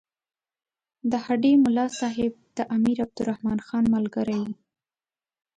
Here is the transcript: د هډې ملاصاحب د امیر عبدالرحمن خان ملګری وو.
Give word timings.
د 1.11 1.13
هډې 1.25 1.51
ملاصاحب 1.65 2.33
د 2.57 2.59
امیر 2.75 2.97
عبدالرحمن 3.05 3.59
خان 3.67 3.83
ملګری 3.95 4.37
وو. 4.43 4.53